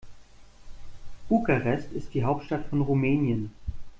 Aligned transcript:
Bukarest 1.29 1.91
ist 1.93 2.15
die 2.15 2.23
Hauptstadt 2.23 2.65
von 2.71 2.81
Rumänien. 2.81 3.51